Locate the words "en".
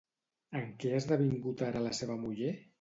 0.59-0.65